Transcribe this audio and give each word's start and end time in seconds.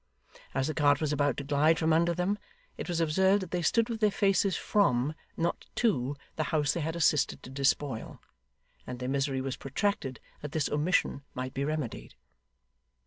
As 0.55 0.65
the 0.65 0.73
cart 0.73 0.99
was 0.99 1.13
about 1.13 1.37
to 1.37 1.43
glide 1.43 1.77
from 1.77 1.93
under 1.93 2.15
them, 2.15 2.39
it 2.75 2.87
was 2.89 2.99
observed 2.99 3.43
that 3.43 3.51
they 3.51 3.61
stood 3.61 3.87
with 3.87 3.99
their 3.99 4.09
faces 4.09 4.55
from, 4.57 5.13
not 5.37 5.67
to, 5.75 6.15
the 6.37 6.45
house 6.45 6.73
they 6.73 6.81
had 6.81 6.95
assisted 6.95 7.43
to 7.43 7.51
despoil; 7.51 8.19
and 8.87 8.97
their 8.97 9.07
misery 9.07 9.41
was 9.41 9.57
protracted 9.57 10.19
that 10.41 10.53
this 10.53 10.69
omission 10.69 11.21
might 11.35 11.53
be 11.53 11.63
remedied. 11.63 12.15